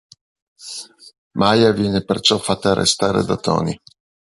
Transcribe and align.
Maya 1.35 1.71
viene 1.73 2.03
perciò 2.03 2.39
fatta 2.39 2.71
arrestare 2.71 3.23
da 3.23 3.37
Tony. 3.37 3.79